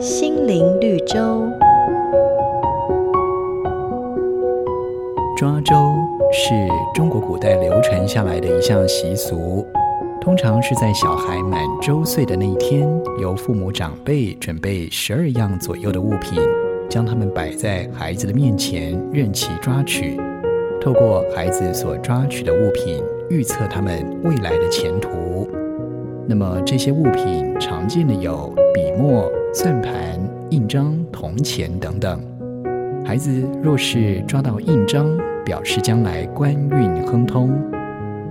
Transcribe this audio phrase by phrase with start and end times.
[0.00, 1.16] 心灵绿洲。
[5.36, 5.74] 抓周
[6.32, 6.54] 是
[6.94, 9.66] 中国古代流传下来的一项习俗，
[10.20, 12.88] 通常是在小孩满周岁的那一天，
[13.20, 16.40] 由父母长辈准备十二样左右的物品，
[16.88, 20.20] 将它们摆在孩子的面前，任其抓取。
[20.80, 25.48] 透过孩子所抓取的物品，预测他们未来的前途。
[26.26, 30.18] 那么这些物品常见的有笔墨、算盘、
[30.50, 32.20] 印章、铜钱等等。
[33.04, 33.30] 孩子
[33.62, 35.06] 若是抓到印章，
[35.44, 37.50] 表示将来官运亨通；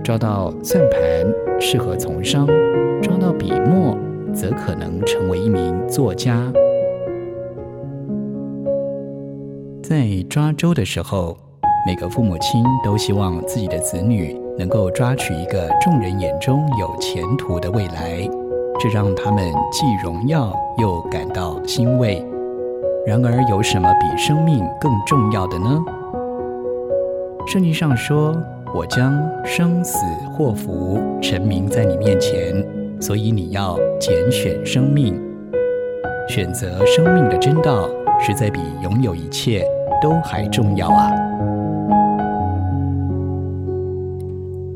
[0.02, 2.46] 抓到算盘，适合从商；
[3.02, 3.96] 抓到笔墨，
[4.32, 6.50] 则可能成为一名作家。
[9.82, 11.36] 在抓周的时候，
[11.84, 18.18] 每个父母亲都希望自己的子女能够抓取一个众人眼中有前途的未来，
[18.78, 22.24] 这让他们既荣耀又感到欣慰。
[23.04, 25.76] 然而，有什么比生命更重要的呢？
[27.48, 28.32] 圣经上说
[28.72, 29.98] ：“我将生死
[30.32, 32.64] 祸福陈明在你面前，
[33.00, 35.20] 所以你要拣选生命。
[36.28, 37.88] 选择生命的真道，
[38.20, 39.66] 实在比拥有一切
[40.00, 41.10] 都还重要啊！”